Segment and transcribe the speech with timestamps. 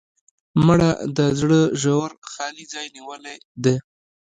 [0.65, 3.75] مړه د زړه ژور خالي ځای نیولې ده